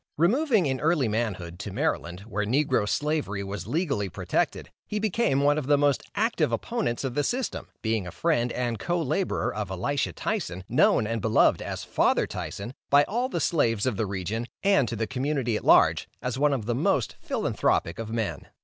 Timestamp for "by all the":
12.89-13.39